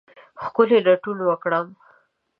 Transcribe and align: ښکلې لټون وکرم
ښکلې 0.43 0.79
لټون 0.85 1.17
وکرم 1.27 1.67